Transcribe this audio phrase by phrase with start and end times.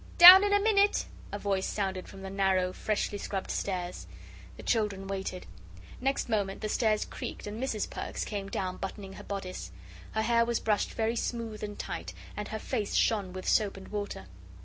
[0.17, 4.07] "Down in a minute," a voice sounded down the narrow, freshly scrubbed stairs.
[4.57, 5.45] The children waited.
[5.99, 7.87] Next moment the stairs creaked and Mrs.
[7.87, 9.71] Perks came down, buttoning her bodice.
[10.13, 13.89] Her hair was brushed very smooth and tight, and her face shone with soap and
[13.89, 14.25] water.